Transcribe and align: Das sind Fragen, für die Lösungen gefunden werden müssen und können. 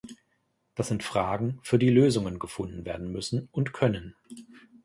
Das 0.73 0.87
sind 0.87 1.03
Fragen, 1.03 1.59
für 1.61 1.77
die 1.77 1.91
Lösungen 1.91 2.39
gefunden 2.39 2.85
werden 2.85 3.11
müssen 3.11 3.49
und 3.51 3.71
können. 3.71 4.15